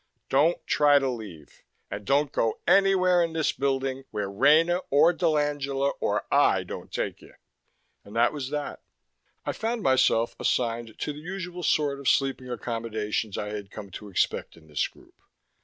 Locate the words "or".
4.89-5.13, 5.99-6.25